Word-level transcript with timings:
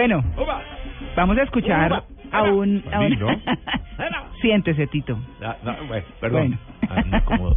Bueno, 0.00 0.24
vamos 1.14 1.36
a 1.36 1.42
escuchar 1.42 2.04
a 2.32 2.42
un... 2.44 2.82
A 2.90 3.00
un... 3.00 3.18
Siéntese, 4.40 4.86
Tito. 4.86 5.18
Ah, 5.42 5.56
no, 5.62 5.76
bueno, 5.88 6.04
perdón. 6.18 6.58
Bueno. 6.88 7.20
Ah. 7.28 7.54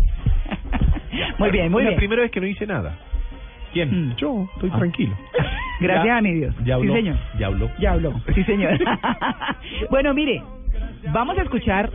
Muy 1.39 1.51
bien, 1.51 1.71
muy 1.71 1.81
Es 1.83 1.85
la 1.85 1.89
bien. 1.91 1.95
primera 1.99 2.21
vez 2.23 2.31
que 2.31 2.41
no 2.41 2.47
hice 2.47 2.67
nada. 2.67 2.97
¿Quién? 3.71 4.09
Mm. 4.09 4.15
Yo, 4.17 4.49
estoy 4.55 4.71
Ah. 4.73 4.77
tranquilo. 4.77 5.15
Gracias 5.79 6.05
Ya- 6.05 6.17
a 6.17 6.21
mi 6.21 6.33
Dios. 6.33 6.53
Ya 6.65 6.75
habló. 6.75 6.91
Sí, 6.93 6.99
señor. 6.99 7.15
Ya 7.39 7.47
habló. 7.47 7.69
Ya 7.79 7.91
habló. 7.93 8.13
Sí, 8.35 8.43
señor. 8.43 8.77
bueno, 9.89 10.13
mire, 10.13 10.43
vamos 11.13 11.37
a 11.37 11.43
escuchar 11.43 11.89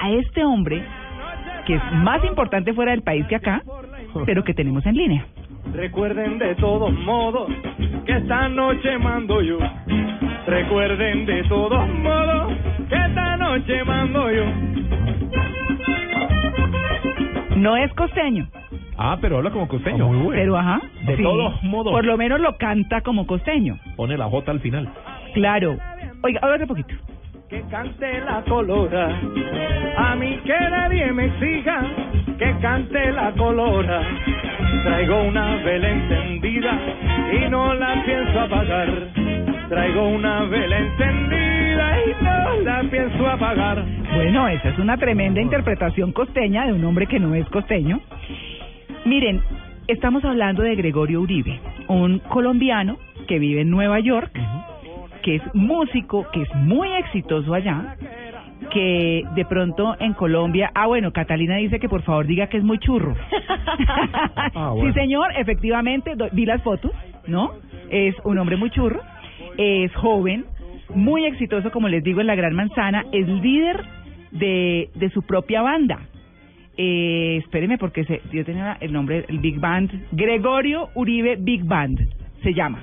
a 0.00 0.10
este 0.12 0.44
hombre 0.44 0.84
que 1.66 1.74
es 1.74 1.82
más 1.94 2.24
importante 2.24 2.72
fuera 2.74 2.92
del 2.92 3.02
país 3.02 3.26
que 3.26 3.34
acá, 3.34 3.60
pero 4.24 4.44
que 4.44 4.54
tenemos 4.54 4.86
en 4.86 4.94
línea. 4.96 5.26
Recuerden 5.74 6.38
de 6.38 6.54
todos 6.54 6.92
modos 6.92 7.50
que 8.06 8.12
esta 8.12 8.48
noche 8.48 8.96
mando 8.98 9.42
yo. 9.42 9.58
Recuerden 10.50 11.26
de 11.26 11.44
todos 11.44 11.88
modos 11.88 12.52
que 12.88 12.96
esta 12.96 13.36
noche 13.36 13.84
mando 13.84 14.30
yo. 14.32 14.44
No 17.56 17.76
es 17.76 17.92
costeño, 17.94 18.48
Ah, 18.98 19.16
pero 19.20 19.38
habla 19.38 19.50
como 19.50 19.68
costeño. 19.68 20.06
muy 20.08 20.16
bueno. 20.18 20.30
pero 20.40 20.56
ajá. 20.58 20.80
De 21.06 21.16
sí, 21.16 21.22
todos 21.22 21.62
modos. 21.62 21.92
Por 21.92 22.04
lo 22.04 22.16
menos 22.16 22.40
lo 22.40 22.56
canta 22.56 23.00
como 23.02 23.26
costeño. 23.26 23.78
Pone 23.96 24.16
la 24.18 24.26
J 24.26 24.50
al 24.50 24.60
final. 24.60 24.88
Claro. 25.34 25.76
Oiga, 26.22 26.40
oiga 26.42 26.54
otro 26.56 26.66
poquito. 26.66 26.94
Que 27.48 27.62
cante 27.70 28.20
la 28.20 28.42
colora. 28.42 29.08
A 29.98 30.14
mí 30.16 30.36
que 30.44 30.58
nadie 30.70 31.12
me 31.12 31.26
exija 31.26 31.80
que 32.38 32.54
cante 32.60 33.12
la 33.12 33.30
colora. 33.32 34.02
Traigo 34.84 35.22
una 35.22 35.56
vela 35.56 35.88
encendida 35.90 36.78
y 37.32 37.48
no 37.50 37.72
la 37.74 38.02
pienso 38.04 38.40
apagar. 38.40 38.88
Traigo 39.70 40.08
una 40.08 40.44
vela 40.44 40.78
encendida 40.78 41.96
y 42.04 42.24
no 42.24 42.60
la 42.62 42.82
pienso 42.90 43.26
apagar. 43.26 43.84
Bueno, 44.14 44.48
esa 44.48 44.68
es 44.70 44.78
una 44.78 44.96
tremenda 44.96 45.40
interpretación 45.40 46.12
costeña 46.12 46.66
de 46.66 46.72
un 46.72 46.84
hombre 46.84 47.06
que 47.06 47.18
no 47.20 47.34
es 47.36 47.48
costeño. 47.50 48.00
Miren, 49.04 49.40
estamos 49.86 50.24
hablando 50.24 50.62
de 50.62 50.74
Gregorio 50.74 51.20
Uribe, 51.20 51.60
un 51.88 52.18
colombiano 52.18 52.98
que 53.28 53.38
vive 53.38 53.60
en 53.62 53.70
Nueva 53.70 54.00
York, 54.00 54.32
que 55.22 55.36
es 55.36 55.42
músico, 55.54 56.26
que 56.32 56.42
es 56.42 56.54
muy 56.56 56.92
exitoso 56.94 57.54
allá, 57.54 57.94
que 58.72 59.22
de 59.36 59.44
pronto 59.44 59.96
en 60.00 60.12
Colombia, 60.14 60.70
ah 60.74 60.86
bueno, 60.86 61.12
Catalina 61.12 61.56
dice 61.56 61.78
que 61.78 61.88
por 61.88 62.02
favor 62.02 62.26
diga 62.26 62.48
que 62.48 62.56
es 62.58 62.64
muy 62.64 62.78
churro. 62.78 63.14
Ah, 64.54 64.70
bueno. 64.74 64.92
Sí, 64.92 65.00
señor, 65.00 65.30
efectivamente, 65.36 66.14
do- 66.16 66.28
vi 66.32 66.44
las 66.44 66.60
fotos, 66.62 66.90
¿no? 67.28 67.52
Es 67.88 68.14
un 68.24 68.38
hombre 68.38 68.56
muy 68.56 68.70
churro, 68.70 69.00
es 69.60 69.94
joven, 69.94 70.46
muy 70.94 71.26
exitoso, 71.26 71.70
como 71.70 71.88
les 71.88 72.02
digo, 72.02 72.22
en 72.22 72.28
la 72.28 72.34
Gran 72.34 72.54
Manzana, 72.54 73.04
es 73.12 73.28
líder 73.28 73.84
de, 74.30 74.88
de 74.94 75.10
su 75.10 75.22
propia 75.22 75.60
banda. 75.60 76.00
Eh, 76.78 77.36
espéreme 77.44 77.76
porque 77.76 78.04
se, 78.04 78.22
yo 78.32 78.42
tenía 78.42 78.78
el 78.80 78.90
nombre, 78.90 79.26
el 79.28 79.38
Big 79.38 79.60
Band, 79.60 79.90
Gregorio 80.12 80.88
Uribe 80.94 81.36
Big 81.38 81.62
Band, 81.64 81.98
se 82.42 82.54
llama, 82.54 82.82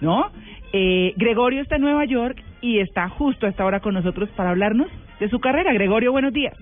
¿no? 0.00 0.30
Eh, 0.72 1.12
Gregorio 1.16 1.60
está 1.60 1.74
en 1.74 1.82
Nueva 1.82 2.04
York 2.04 2.40
y 2.60 2.78
está 2.78 3.08
justo 3.08 3.46
a 3.46 3.48
esta 3.48 3.64
hora 3.64 3.80
con 3.80 3.94
nosotros 3.94 4.28
para 4.36 4.50
hablarnos 4.50 4.86
de 5.18 5.28
su 5.28 5.40
carrera. 5.40 5.72
Gregorio, 5.72 6.12
buenos 6.12 6.32
días. 6.32 6.54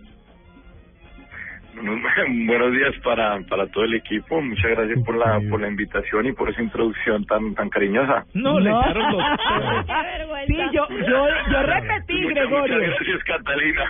Buenos 2.47 2.73
días 2.73 2.95
para, 3.03 3.39
para 3.49 3.67
todo 3.69 3.85
el 3.85 3.95
equipo. 3.95 4.41
Muchas 4.41 4.71
gracias 4.73 4.99
por 5.05 5.17
la, 5.17 5.41
por 5.49 5.61
la 5.61 5.69
invitación 5.69 6.27
y 6.27 6.33
por 6.33 6.51
esa 6.51 6.63
introducción 6.63 7.25
tan, 7.27 7.55
tan 7.55 7.69
cariñosa. 7.69 8.25
No, 8.35 8.59
le 8.61 8.71
echaron 8.71 9.13
los... 9.13 9.23
Sí, 10.47 10.57
yo, 10.73 10.89
yo, 10.89 11.27
yo 11.53 11.63
repetí, 11.67 12.23
Muchas, 12.23 12.35
Gregorio. 12.35 12.77
muchas 12.79 12.99
gracias, 12.99 13.25
Catalina. 13.25 13.83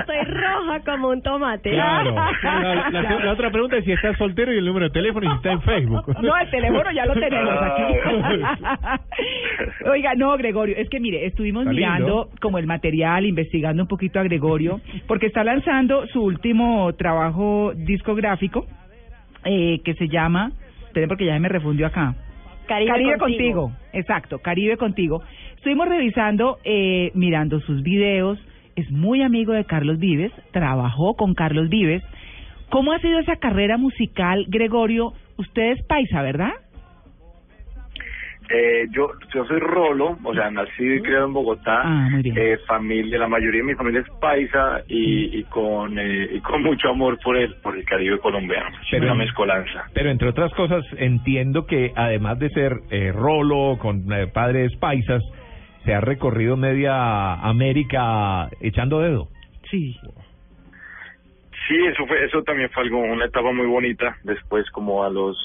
Estoy 0.00 0.24
roja 0.24 0.80
como 0.80 1.08
un 1.10 1.22
tomate. 1.22 1.70
Claro. 1.70 2.14
La, 2.42 2.88
la- 2.90 3.02
la 3.24 3.32
otra 3.32 3.50
pregunta 3.50 3.76
es 3.76 3.84
si 3.84 3.92
está 3.92 4.14
soltero 4.16 4.52
y 4.52 4.58
el 4.58 4.64
número 4.64 4.86
de 4.86 4.92
teléfono 4.92 5.26
y 5.26 5.28
si 5.30 5.36
está 5.36 5.52
en 5.52 5.62
Facebook. 5.62 6.16
No, 6.22 6.36
el 6.38 6.50
teléfono 6.50 6.90
ya 6.90 7.04
lo 7.04 7.14
tenemos 7.14 7.54
Ah. 7.54 7.74
aquí. 7.74 9.07
Oiga, 9.90 10.14
no, 10.14 10.36
Gregorio, 10.36 10.76
es 10.76 10.88
que 10.88 11.00
mire, 11.00 11.26
estuvimos 11.26 11.62
Está 11.62 11.72
lindo. 11.72 11.92
mirando 11.92 12.28
como 12.40 12.58
el 12.58 12.66
material, 12.66 13.26
investigando 13.26 13.82
un 13.82 13.88
poquito 13.88 14.20
a 14.20 14.22
Gregorio, 14.22 14.80
porque 15.06 15.26
está 15.26 15.44
lanzando 15.44 16.06
su 16.08 16.22
último 16.22 16.92
trabajo 16.94 17.72
discográfico, 17.74 18.66
eh, 19.44 19.80
que 19.84 19.94
se 19.94 20.08
llama, 20.08 20.52
esperen 20.86 21.08
porque 21.08 21.26
ya 21.26 21.34
se 21.34 21.40
me 21.40 21.48
refundió 21.48 21.86
acá. 21.86 22.14
Caribe, 22.66 23.16
contigo. 23.18 23.72
Exacto, 23.92 24.40
Caribe 24.40 24.76
contigo. 24.76 25.22
Estuvimos 25.56 25.88
revisando, 25.88 26.58
eh, 26.64 27.10
mirando 27.14 27.60
sus 27.60 27.82
videos. 27.82 28.38
Es 28.76 28.90
muy 28.90 29.22
amigo 29.22 29.54
de 29.54 29.64
Carlos 29.64 29.98
Vives, 29.98 30.32
trabajó 30.52 31.14
con 31.14 31.34
Carlos 31.34 31.68
Vives. 31.70 32.02
¿Cómo 32.68 32.92
ha 32.92 32.98
sido 33.00 33.18
esa 33.20 33.36
carrera 33.36 33.78
musical, 33.78 34.44
Gregorio? 34.48 35.14
Usted 35.38 35.72
es 35.72 35.82
paisa, 35.86 36.20
¿verdad? 36.20 36.52
Eh, 38.50 38.86
yo, 38.90 39.10
yo 39.34 39.44
soy 39.44 39.58
Rolo, 39.58 40.16
o 40.24 40.34
sea, 40.34 40.50
nacido 40.50 40.94
y 40.94 41.02
criado 41.02 41.26
en 41.26 41.32
Bogotá. 41.34 41.82
Ah, 41.84 42.08
muy 42.10 42.22
bien. 42.22 42.36
Eh, 42.38 42.56
familia, 42.66 43.18
la 43.18 43.28
mayoría 43.28 43.60
de 43.60 43.66
mi 43.66 43.74
familia 43.74 44.00
es 44.00 44.06
paisa 44.20 44.80
y, 44.88 45.38
y 45.38 45.44
con 45.44 45.98
eh, 45.98 46.28
y 46.32 46.40
con 46.40 46.62
mucho 46.62 46.88
amor 46.88 47.18
por 47.22 47.36
el 47.36 47.54
por 47.56 47.76
el 47.76 47.84
Caribe 47.84 48.18
colombiano. 48.18 48.70
Pero- 48.90 49.04
una 49.04 49.14
mezcolanza. 49.14 49.84
Pero 49.92 50.10
entre 50.10 50.28
otras 50.28 50.52
cosas, 50.54 50.84
entiendo 50.96 51.66
que 51.66 51.92
además 51.94 52.38
de 52.38 52.48
ser 52.50 52.72
eh, 52.90 53.12
rolo 53.12 53.78
con 53.78 54.10
eh, 54.12 54.26
padres 54.28 54.74
paisas, 54.76 55.22
se 55.84 55.94
ha 55.94 56.00
recorrido 56.00 56.56
media 56.56 57.34
América 57.34 58.48
echando 58.60 59.00
dedo. 59.00 59.28
Sí. 59.70 59.96
Sí, 61.68 61.76
eso 61.86 62.06
fue, 62.06 62.24
eso 62.24 62.42
también 62.44 62.70
fue 62.70 62.82
algo, 62.84 62.98
una 63.00 63.26
etapa 63.26 63.52
muy 63.52 63.66
bonita. 63.66 64.16
Después, 64.24 64.68
como 64.70 65.04
a 65.04 65.10
los, 65.10 65.36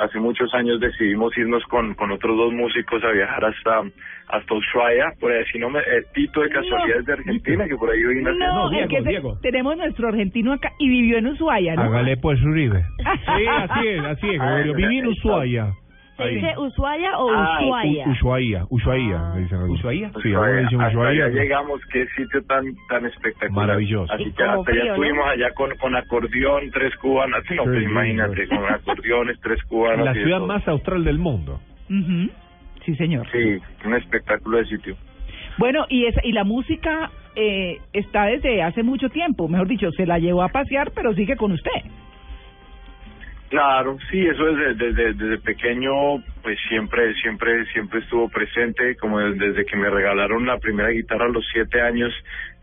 hace- 0.00 0.18
muchos 0.18 0.52
años 0.54 0.80
decidimos 0.80 1.36
irnos 1.36 1.62
con, 1.64 1.94
con 1.94 2.10
otros 2.10 2.34
dos 2.36 2.52
músicos 2.54 3.04
a 3.04 3.10
viajar 3.12 3.44
hasta, 3.44 3.82
hasta 4.28 4.54
Ushuaia, 4.54 5.12
por 5.20 5.30
ahí, 5.30 5.44
si 5.52 5.58
no 5.58 5.68
me, 5.68 5.80
eh, 5.80 6.02
Tito 6.14 6.40
de 6.40 6.48
casualidad 6.48 6.98
es 7.00 7.04
de 7.04 7.12
Argentina, 7.12 7.68
que 7.68 7.76
por 7.76 7.90
ahí 7.90 8.02
vino 8.02 8.30
a 8.30 8.32
hacer- 8.32 8.48
No, 8.48 8.70
Diego, 8.70 8.84
es 8.84 8.88
que 8.88 9.02
se- 9.02 9.08
Diego. 9.10 9.38
tenemos 9.42 9.76
nuestro 9.76 10.08
argentino 10.08 10.52
acá 10.54 10.70
y 10.78 10.88
vivió 10.88 11.18
en 11.18 11.26
Ushuaia, 11.26 11.74
¿no? 11.76 11.82
Hágale 11.82 12.16
pues 12.16 12.40
Uribe. 12.42 12.82
Sí, 13.36 13.46
así 13.46 13.86
es, 13.88 14.00
así 14.04 14.28
es. 14.30 14.74
Viví 14.74 14.98
en 14.98 15.06
Ushuaia. 15.08 15.72
¿Se 16.16 16.28
dice 16.28 16.54
Ushuaia 16.58 17.18
o 17.18 17.30
Ah, 17.30 17.58
Ushuaia? 17.62 18.06
Ushuaia, 18.08 18.64
Ushuaia. 18.70 19.18
Ah. 19.20 19.32
le 19.36 19.42
dicen 19.42 19.58
algunos. 19.58 19.78
¿Ushuaia? 19.80 20.08
Sí, 20.10 20.16
Ushuaia. 20.18 20.36
ahora 20.38 20.60
dicen 20.62 20.80
Hasta 20.80 20.98
Ushuaia. 20.98 21.24
allá 21.26 21.34
llegamos, 21.42 21.80
qué 21.92 22.06
sitio 22.16 22.42
tan 22.44 22.64
tan 22.88 23.06
espectacular. 23.06 23.66
Maravilloso. 23.66 24.12
Así 24.12 24.22
Y 24.22 24.32
que 24.32 24.44
como 24.44 24.60
hasta 24.60 24.72
allá 24.72 24.80
frío, 24.80 24.84
¿no? 24.86 24.92
estuvimos 24.94 25.26
allá 25.28 25.50
con, 25.54 25.76
con 25.76 25.96
acordeón, 25.96 26.70
tres 26.72 26.96
cubanas. 26.96 27.42
No, 27.42 27.48
Qué 27.48 27.68
pues 27.68 27.74
lindo. 27.80 27.90
imagínate, 27.90 28.48
con 28.48 28.64
acordeones, 28.64 29.40
tres 29.42 29.62
cubanas. 29.64 30.04
La 30.06 30.12
y 30.12 30.22
ciudad 30.22 30.38
todo. 30.38 30.46
más 30.46 30.68
austral 30.68 31.04
del 31.04 31.18
mundo. 31.18 31.60
Ujú. 31.90 32.30
Sí, 32.84 32.94
señor. 32.96 33.26
Sí, 33.30 33.58
un 33.84 33.94
espectáculo 33.94 34.58
de 34.58 34.64
sitio. 34.66 34.96
Bueno, 35.58 35.86
y 35.88 36.06
esa, 36.06 36.20
y 36.24 36.32
la 36.32 36.44
música 36.44 37.10
eh, 37.34 37.78
está 37.92 38.24
desde 38.26 38.62
hace 38.62 38.82
mucho 38.82 39.08
tiempo, 39.10 39.48
mejor 39.48 39.66
dicho, 39.68 39.90
se 39.92 40.06
la 40.06 40.18
llevó 40.18 40.42
a 40.42 40.48
pasear, 40.48 40.92
pero 40.94 41.12
sigue 41.14 41.36
con 41.36 41.52
usted. 41.52 41.70
Claro, 43.48 43.96
sí, 44.10 44.26
eso 44.26 44.44
desde, 44.44 44.74
desde, 44.74 45.14
desde 45.14 45.38
pequeño, 45.38 45.90
pues 46.42 46.58
siempre, 46.68 47.14
siempre, 47.22 47.64
siempre 47.66 48.00
estuvo 48.00 48.28
presente, 48.28 48.96
como 48.96 49.20
des- 49.20 49.38
desde 49.38 49.64
que 49.64 49.76
me 49.76 49.88
regalaron 49.88 50.44
la 50.46 50.58
primera 50.58 50.88
guitarra 50.90 51.26
a 51.26 51.28
los 51.28 51.46
siete 51.52 51.80
años, 51.80 52.12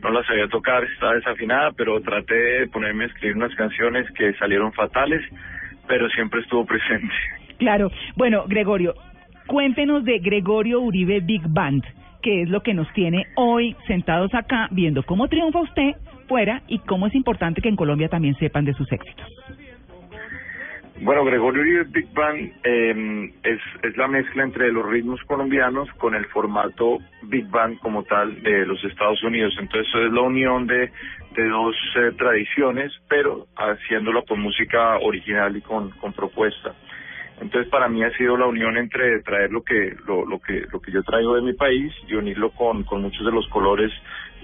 no 0.02 0.10
la 0.12 0.24
sabía 0.26 0.48
tocar, 0.50 0.84
estaba 0.84 1.14
desafinada, 1.14 1.72
pero 1.72 2.02
traté 2.02 2.36
de 2.36 2.68
ponerme 2.68 3.06
a 3.06 3.08
escribir 3.08 3.38
unas 3.38 3.56
canciones 3.56 4.06
que 4.12 4.34
salieron 4.34 4.74
fatales, 4.74 5.22
pero 5.88 6.10
siempre 6.10 6.42
estuvo 6.42 6.66
presente. 6.68 7.14
Claro. 7.60 7.90
Bueno, 8.18 8.44
Gregorio, 8.48 8.94
cuéntenos 9.48 10.04
de 10.04 10.20
Gregorio 10.20 10.82
Uribe 10.82 11.22
Big 11.22 11.44
Band, 11.48 11.84
que 12.22 12.42
es 12.42 12.50
lo 12.50 12.62
que 12.62 12.74
nos 12.74 12.92
tiene 12.92 13.28
hoy 13.36 13.74
sentados 13.88 14.34
acá 14.34 14.68
viendo 14.72 15.04
cómo 15.04 15.30
triunfa 15.30 15.62
usted 15.62 15.92
fuera 16.28 16.62
y 16.68 16.80
cómo 16.80 17.08
es 17.08 17.16
importante 17.16 17.62
que 17.62 17.70
en 17.70 17.78
Colombia 17.78 18.10
también 18.10 18.36
sepan 18.36 18.66
de 18.66 18.74
sus 18.74 18.92
éxitos. 18.92 19.28
Bueno, 21.01 21.25
Gregorio 21.25 21.62
Uribe 21.62 21.84
Big 21.86 22.13
Band 22.13 22.54
eh, 22.63 23.34
es, 23.44 23.60
es 23.81 23.98
la 23.98 24.07
mezcla 24.07 24.44
entre 24.44 24.72
los 24.72 24.86
ritmos 24.86 25.19
colombianos 25.24 25.90
con 25.98 26.13
el 26.16 26.25
formato 26.28 27.00
Big 27.24 27.48
Band 27.50 27.80
como 27.80 28.04
tal 28.04 28.42
de 28.44 28.66
los 28.66 28.84
Estados 28.86 29.22
Unidos. 29.24 29.54
Entonces 29.60 29.94
es 29.94 30.12
la 30.12 30.22
unión 30.22 30.68
de, 30.68 30.92
de 31.36 31.50
dos 31.50 31.75
eh, 31.98 32.12
tradiciones, 32.18 32.92
pero 33.10 33.48
haciéndolo 33.56 34.24
con 34.24 34.40
música 34.40 34.98
original 35.00 35.57
y 35.57 35.62
con, 35.62 35.90
con 35.92 36.13
propuesta. 36.13 36.74
Entonces 37.42 37.69
para 37.69 37.89
mí 37.89 38.04
ha 38.04 38.16
sido 38.16 38.38
la 38.38 38.46
unión 38.46 38.78
entre 38.78 39.22
traer 39.24 39.51
lo 39.51 39.63
que 39.63 39.96
lo, 40.06 40.25
lo 40.25 40.39
que 40.39 40.66
lo 40.72 40.80
que 40.80 40.92
yo 40.92 41.04
traigo 41.04 41.36
de 41.36 41.42
mi 41.42 41.54
país 41.54 41.92
y 42.07 42.13
unirlo 42.13 42.51
con, 42.51 42.84
con 42.84 43.01
muchos 43.01 43.25
de 43.25 43.31
los 43.31 43.48
colores 43.50 43.92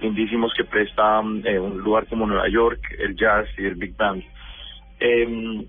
lindísimos 0.02 0.52
que 0.57 0.63
presta 0.63 1.22
eh, 1.44 1.60
un 1.60 1.78
lugar 1.78 2.07
como 2.07 2.25
Nueva 2.25 2.50
York, 2.50 2.81
el 2.98 3.16
jazz 3.16 3.48
y 3.57 3.66
el 3.66 3.75
big 3.75 3.95
band. 3.95 4.24
Em, 5.00 5.66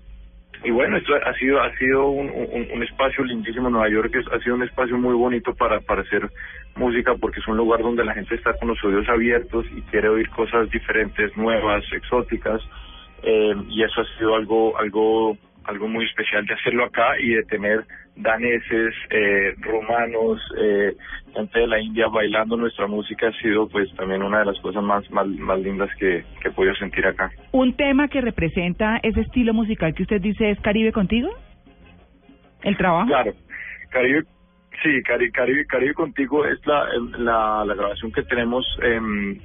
y 0.63 0.71
bueno, 0.71 0.97
esto 0.97 1.13
ha 1.15 1.33
sido 1.33 1.61
ha 1.61 1.75
sido 1.77 2.09
un, 2.09 2.29
un, 2.29 2.83
espacio 2.83 3.23
lindísimo. 3.23 3.69
Nueva 3.69 3.89
York 3.89 4.13
ha 4.31 4.39
sido 4.39 4.55
un 4.55 4.63
espacio 4.63 4.97
muy 4.97 5.15
bonito 5.15 5.55
para 5.55 5.79
para 5.79 6.01
hacer 6.01 6.29
música 6.75 7.15
porque 7.15 7.39
es 7.39 7.47
un 7.47 7.57
lugar 7.57 7.81
donde 7.81 8.05
la 8.05 8.13
gente 8.13 8.35
está 8.35 8.53
con 8.53 8.67
los 8.67 8.83
oídos 8.83 9.09
abiertos 9.09 9.65
y 9.75 9.81
quiere 9.83 10.09
oír 10.09 10.29
cosas 10.29 10.69
diferentes, 10.69 11.35
nuevas, 11.35 11.83
exóticas. 11.91 12.61
Eh, 13.23 13.55
y 13.69 13.83
eso 13.83 14.01
ha 14.01 14.17
sido 14.17 14.35
algo 14.35 14.77
algo 14.77 15.37
algo 15.71 15.87
muy 15.87 16.05
especial 16.05 16.45
de 16.45 16.53
hacerlo 16.53 16.85
acá 16.85 17.19
y 17.19 17.29
de 17.33 17.43
tener 17.43 17.85
daneses, 18.15 18.93
eh, 19.09 19.55
romanos, 19.59 20.39
eh, 20.59 20.93
gente 21.33 21.59
de 21.59 21.67
la 21.67 21.79
India 21.79 22.07
bailando 22.07 22.57
nuestra 22.57 22.87
música 22.87 23.29
ha 23.29 23.41
sido 23.41 23.67
pues 23.69 23.89
también 23.95 24.21
una 24.21 24.39
de 24.39 24.45
las 24.45 24.59
cosas 24.59 24.83
más 24.83 25.09
más, 25.11 25.27
más 25.27 25.59
lindas 25.59 25.89
que, 25.97 26.23
que 26.41 26.49
he 26.49 26.51
podido 26.51 26.75
sentir 26.75 27.05
acá. 27.05 27.31
¿Un 27.51 27.75
tema 27.75 28.09
que 28.09 28.21
representa 28.21 28.99
ese 29.01 29.21
estilo 29.21 29.53
musical 29.53 29.93
que 29.95 30.03
usted 30.03 30.21
dice 30.21 30.51
es 30.51 30.59
Caribe 30.59 30.91
contigo? 30.91 31.29
¿El 32.63 32.77
trabajo? 32.77 33.07
Claro, 33.07 33.33
Caribe, 33.89 34.23
sí, 34.83 35.01
Caribe, 35.03 35.31
Caribe, 35.31 35.65
Caribe 35.65 35.93
contigo 35.93 36.45
es 36.45 36.59
la, 36.67 36.85
la, 37.17 37.65
la 37.65 37.73
grabación 37.73 38.11
que 38.11 38.23
tenemos 38.23 38.65
eh, 38.83 38.99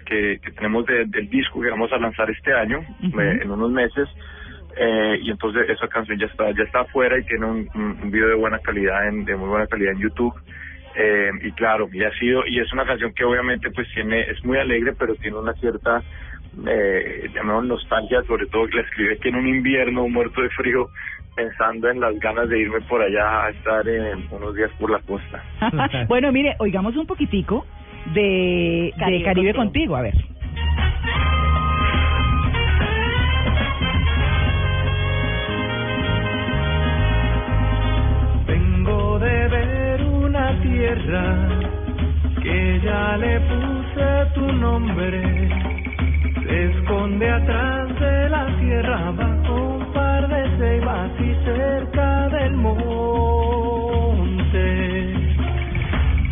que, 0.04 0.38
que 0.42 0.52
tenemos 0.52 0.84
de, 0.86 1.06
del 1.06 1.30
disco 1.30 1.60
que 1.60 1.70
vamos 1.70 1.92
a 1.92 1.98
lanzar 1.98 2.28
este 2.30 2.52
año, 2.52 2.80
eh, 3.02 3.40
en 3.42 3.50
unos 3.50 3.70
meses. 3.70 4.08
Eh, 5.16 5.20
y 5.22 5.30
entonces 5.30 5.68
esa 5.68 5.88
canción 5.88 6.18
ya 6.18 6.26
está 6.26 6.50
ya 6.50 6.64
está 6.64 6.80
afuera 6.80 7.18
y 7.18 7.24
tiene 7.24 7.46
un, 7.46 7.68
un, 7.74 7.98
un 8.02 8.10
video 8.10 8.28
de 8.28 8.34
buena 8.34 8.58
calidad 8.58 9.08
en, 9.08 9.24
de 9.24 9.36
muy 9.36 9.48
buena 9.48 9.66
calidad 9.66 9.92
en 9.92 10.00
YouTube 10.00 10.34
eh, 10.94 11.30
y 11.42 11.52
claro 11.52 11.88
y 11.92 12.02
ha 12.02 12.10
sido 12.18 12.46
y 12.46 12.58
es 12.58 12.72
una 12.72 12.84
canción 12.84 13.12
que 13.14 13.24
obviamente 13.24 13.70
pues 13.70 13.86
tiene 13.94 14.22
es 14.22 14.44
muy 14.44 14.58
alegre 14.58 14.94
pero 14.98 15.14
tiene 15.16 15.36
una 15.36 15.52
cierta 15.54 16.02
eh, 16.66 17.28
llamamos 17.34 17.66
nostalgia 17.66 18.22
sobre 18.22 18.46
todo 18.46 18.66
que 18.66 18.76
la 18.76 18.82
escribí 18.82 19.14
aquí 19.14 19.28
en 19.28 19.36
un 19.36 19.48
invierno 19.48 20.08
muerto 20.08 20.42
de 20.42 20.48
frío 20.50 20.88
pensando 21.34 21.88
en 21.88 22.00
las 22.00 22.18
ganas 22.18 22.48
de 22.48 22.60
irme 22.60 22.80
por 22.82 23.02
allá 23.02 23.44
a 23.44 23.50
estar 23.50 23.86
en 23.88 24.26
unos 24.30 24.54
días 24.54 24.70
por 24.78 24.90
la 24.90 25.00
costa 25.00 25.42
bueno, 26.08 26.32
mire, 26.32 26.56
oigamos 26.58 26.96
un 26.96 27.06
poquitico 27.06 27.66
de 28.14 28.92
Caribe, 28.98 29.18
de 29.18 29.24
Caribe 29.24 29.54
contigo. 29.54 29.94
contigo. 29.94 29.96
a 29.96 30.02
ver. 30.02 30.35
Tierra 40.96 41.48
que 42.42 42.80
ya 42.82 43.16
le 43.16 43.40
puse 43.40 44.26
tu 44.34 44.52
nombre. 44.52 45.48
Se 46.42 46.64
esconde 46.66 47.28
atrás 47.30 47.88
de 48.00 48.28
la 48.28 48.46
tierra 48.58 49.10
bajo 49.12 49.54
un 49.54 49.92
par 49.92 50.28
de 50.28 50.58
ceibas 50.58 51.10
y 51.20 51.34
cerca 51.44 52.28
del 52.28 52.52
monte. 52.54 52.76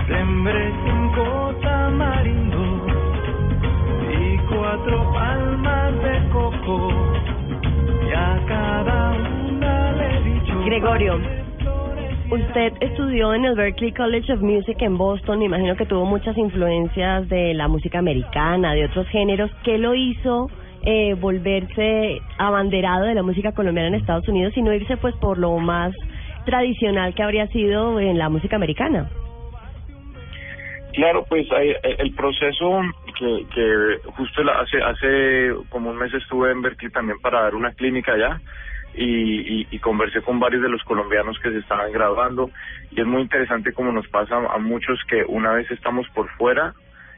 Sembré 0.07 0.73
cinco 0.85 1.55
tamarindos 1.63 2.93
y 4.19 4.39
cuatro 4.55 5.13
palmas 5.13 5.93
de 6.03 6.29
coco. 6.31 6.93
Y 8.07 8.13
a 8.13 8.41
cada 8.47 9.13
una 9.49 9.93
le 9.93 10.17
he 10.17 10.21
dicho. 10.23 10.55
Gregorio, 10.65 11.44
usted 12.35 12.73
estudió 12.81 13.33
en 13.35 13.45
el 13.45 13.55
Berklee 13.55 13.93
College 13.93 14.33
of 14.33 14.41
Music 14.41 14.77
en 14.81 14.99
Boston. 14.99 15.39
Me 15.39 15.45
imagino 15.45 15.77
que 15.77 15.87
tuvo 15.87 16.05
muchas 16.05 16.37
influencias 16.37 17.29
de 17.29 17.55
la 17.55 17.69
música 17.69 17.99
americana, 17.99 18.75
de 18.75 18.87
otros 18.87 19.07
géneros. 19.09 19.51
¿Qué 19.63 19.79
lo 19.79 19.95
hizo 19.95 20.51
eh, 20.83 21.15
volverse 21.15 22.21
abanderado 22.39 23.05
de 23.05 23.15
la 23.15 23.23
música 23.23 23.53
colombiana 23.53 23.89
en 23.89 23.95
Estados 23.95 24.27
Unidos 24.29 24.53
y 24.57 24.63
no 24.63 24.73
irse 24.73 24.97
pues 24.97 25.15
por 25.17 25.39
lo 25.39 25.57
más 25.59 25.95
tradicional 26.45 27.15
que 27.15 27.23
habría 27.23 27.47
sido 27.49 28.01
en 28.01 28.19
la 28.19 28.29
música 28.29 28.57
americana? 28.57 29.09
Claro, 30.93 31.25
pues 31.29 31.51
hay, 31.53 31.73
el 31.83 32.15
proceso 32.15 32.81
que, 33.19 33.47
que 33.55 34.11
justo 34.13 34.43
hace 34.43 34.83
hace 34.83 35.55
como 35.69 35.91
un 35.91 35.99
mes 35.99 36.13
estuve 36.15 36.51
en 36.51 36.63
Berkeley 36.63 36.91
también 36.91 37.19
para 37.21 37.43
dar 37.43 37.55
una 37.55 37.73
clínica 37.73 38.13
allá 38.13 38.41
y, 38.97 39.61
y, 39.63 39.67
y 39.71 39.79
conversé 39.81 40.23
con 40.23 40.39
varios 40.41 40.63
de 40.63 40.69
los 40.69 40.83
colombianos 40.85 41.39
que 41.41 41.51
se 41.51 41.59
estaban 41.59 41.91
graduando 41.93 42.51
y 42.91 43.01
es 43.01 43.07
muy 43.07 43.23
interesante 43.23 43.73
como 43.73 43.93
nos 43.93 44.07
pasa 44.09 44.37
a 44.37 44.59
muchos 44.59 44.99
que 45.09 45.25
una 45.27 45.53
vez 45.53 45.71
estamos 45.71 46.07
por 46.11 46.29
fuera 46.37 46.75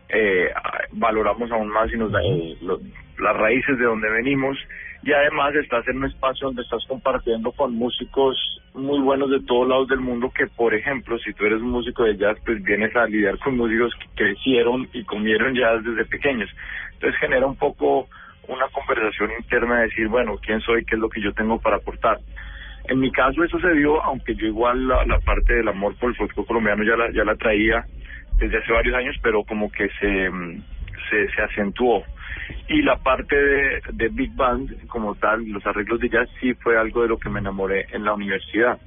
eh, 0.09 0.51
valoramos 0.93 1.51
aún 1.51 1.69
más 1.69 1.93
y 1.93 1.97
nos 1.97 2.13
da 2.13 2.21
eh, 2.23 2.57
lo- 2.63 2.81
las 3.19 3.37
raíces 3.37 3.79
de 3.79 3.85
donde 3.85 4.09
venimos 4.11 4.57
y 5.03 5.13
además 5.13 5.55
estás 5.55 5.87
en 5.89 5.99
un 5.99 6.05
espacio 6.07 6.47
donde 6.49 6.63
estás 6.63 6.85
compartiendo 6.87 7.53
con 7.53 7.75
músicos 7.75 8.37
muy 8.75 9.01
buenos 9.01 9.31
de 9.31 9.41
todos 9.43 9.69
lados 9.69 9.89
del 9.89 10.01
mundo 10.01 10.31
que 10.35 10.47
por 10.47 10.75
ejemplo 10.75 11.19
si 11.19 11.33
tú 11.35 11.45
eres 11.45 11.61
un 11.61 11.71
músico 11.71 12.05
de 12.05 12.17
jazz 12.17 12.39
pues 12.45 12.63
vienes 12.63 12.95
a 12.97 13.07
lidiar 13.07 13.39
con 13.39 13.57
músicos 13.57 13.93
que 13.97 14.07
crecieron 14.25 14.89
y 14.93 15.05
comieron 15.05 15.55
jazz 15.55 15.83
desde 15.85 16.05
pequeños. 16.05 16.51
Entonces 16.95 17.19
genera 17.21 17.47
un 17.47 17.57
poco 17.57 18.09
una 18.49 18.69
conversación 18.69 19.31
interna 19.39 19.79
de 19.79 19.83
decir 19.85 20.09
bueno 20.09 20.37
quién 20.39 20.61
soy 20.61 20.85
qué 20.85 20.95
es 20.95 21.01
lo 21.01 21.09
que 21.09 21.21
yo 21.21 21.33
tengo 21.33 21.59
para 21.61 21.77
aportar 21.77 22.19
en 22.89 23.01
mi 23.01 23.11
caso 23.11 23.43
eso 23.43 23.59
se 23.59 23.73
dio 23.75 24.03
aunque 24.03 24.35
yo 24.35 24.47
igual 24.47 24.87
la, 24.87 25.19
parte 25.25 25.55
del 25.55 25.69
amor 25.69 25.95
por 25.97 26.11
el 26.11 26.17
folclore 26.17 26.47
colombiano 26.47 26.85
ya 26.85 26.97
la 26.97 27.11
ya 27.13 27.25
la 27.25 27.37
traía 27.37 27.85
desde 28.39 28.59
hace 28.59 28.73
varios 28.73 28.95
años 28.95 29.17
pero 29.23 29.45
como 29.45 29.71
que 29.71 29.89
se 30.01 30.31
mm, 30.31 30.63
se, 31.11 31.29
se 31.31 31.43
acentuó. 31.43 32.05
Y 32.69 32.83
la 32.83 32.97
parte 32.97 33.37
de, 33.37 33.83
de 33.93 34.09
Big 34.09 34.35
Band 34.35 34.87
como 34.89 35.15
tal, 35.17 35.49
los 35.49 35.65
arreglos 35.67 36.01
de 36.01 36.09
jazz 36.09 36.29
sí 36.41 36.55
fue 36.55 36.79
algo 36.79 37.03
de 37.03 37.09
lo 37.09 37.19
que 37.19 37.29
me 37.29 37.41
enamoré 37.41 37.87
en 37.93 38.05
la 38.05 38.15
universidad. 38.15 38.79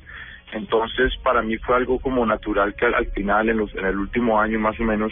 Entonces 0.52 1.16
para 1.24 1.42
mí 1.42 1.58
fue 1.58 1.76
algo 1.76 2.00
como 2.00 2.26
natural 2.26 2.76
que 2.76 2.86
al, 2.86 2.96
al 2.96 3.08
final, 3.08 3.50
en, 3.50 3.58
los, 3.58 3.74
en 3.76 3.86
el 3.86 3.98
último 3.98 4.40
año 4.40 4.60
más 4.60 4.80
o 4.80 4.84
menos, 4.84 5.12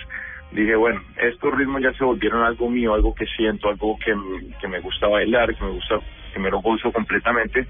dije, 0.51 0.75
bueno, 0.75 1.01
estos 1.21 1.55
ritmos 1.55 1.81
ya 1.81 1.93
se 1.93 2.03
volvieron 2.03 2.43
algo 2.43 2.69
mío, 2.69 2.93
algo 2.93 3.13
que 3.13 3.25
siento, 3.25 3.69
algo 3.69 3.97
que, 3.97 4.15
que 4.59 4.67
me 4.67 4.79
gusta 4.79 5.07
bailar, 5.07 5.55
que 5.55 5.63
me 5.63 5.71
gusta, 5.71 5.99
que 6.33 6.39
me 6.39 6.49
lo 6.49 6.61
gozo 6.61 6.91
completamente, 6.91 7.67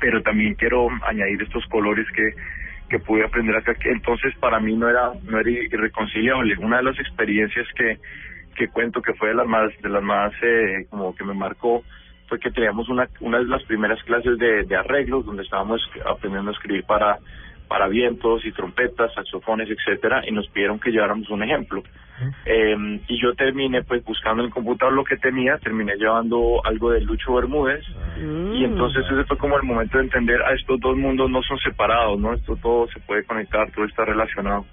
pero 0.00 0.22
también 0.22 0.54
quiero 0.54 0.88
añadir 1.06 1.42
estos 1.42 1.64
colores 1.66 2.06
que 2.14 2.34
que 2.90 2.98
pude 2.98 3.24
aprender 3.24 3.56
acá 3.56 3.74
que 3.76 3.88
entonces 3.88 4.34
para 4.40 4.58
mí 4.58 4.76
no 4.76 4.88
era 4.88 5.12
no 5.22 5.38
era 5.38 5.48
irreconciliable. 5.48 6.56
Una 6.58 6.78
de 6.78 6.82
las 6.82 6.98
experiencias 6.98 7.66
que 7.76 7.98
que 8.56 8.68
cuento 8.68 9.00
que 9.00 9.14
fue 9.14 9.28
de 9.28 9.34
las 9.36 9.46
más 9.46 9.70
de 9.80 9.88
las 9.88 10.02
más 10.02 10.32
eh, 10.42 10.86
como 10.90 11.14
que 11.14 11.24
me 11.24 11.32
marcó 11.32 11.84
fue 12.28 12.40
que 12.40 12.50
teníamos 12.50 12.88
una 12.88 13.08
una 13.20 13.38
de 13.38 13.44
las 13.44 13.62
primeras 13.62 14.02
clases 14.02 14.36
de, 14.38 14.64
de 14.64 14.76
arreglos 14.76 15.24
donde 15.24 15.44
estábamos 15.44 15.80
aprendiendo 16.04 16.50
a 16.50 16.54
escribir 16.54 16.84
para 16.84 17.18
para 17.70 17.86
vientos 17.86 18.44
y 18.44 18.50
trompetas, 18.50 19.14
saxofones, 19.14 19.68
etcétera, 19.70 20.24
y 20.26 20.32
nos 20.32 20.48
pidieron 20.48 20.80
que 20.80 20.90
lleváramos 20.90 21.30
un 21.30 21.44
ejemplo. 21.44 21.84
Eh, 22.44 23.00
y 23.06 23.22
yo 23.22 23.32
terminé 23.34 23.84
pues 23.84 24.04
buscando 24.04 24.42
en 24.42 24.48
el 24.48 24.52
computador 24.52 24.92
lo 24.92 25.04
que 25.04 25.16
tenía, 25.16 25.56
terminé 25.58 25.94
llevando 25.94 26.60
algo 26.64 26.90
de 26.90 27.00
Lucho 27.02 27.32
Bermúdez, 27.34 27.84
y 28.18 28.64
entonces 28.64 29.06
ese 29.06 29.24
fue 29.24 29.38
como 29.38 29.56
el 29.56 29.62
momento 29.62 29.98
de 29.98 30.04
entender 30.04 30.42
a 30.42 30.52
estos 30.52 30.80
dos 30.80 30.96
mundos 30.96 31.30
no 31.30 31.42
son 31.44 31.58
separados, 31.60 32.18
¿no? 32.18 32.34
Esto 32.34 32.56
todo 32.56 32.88
se 32.88 32.98
puede 32.98 33.22
conectar, 33.22 33.70
todo 33.70 33.84
está 33.84 34.04
relacionado. 34.04 34.66